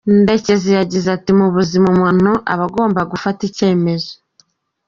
[0.21, 4.11] Ndekezi yagize ati ”Mu buzima umuntu aba agomba gufata icyemezo.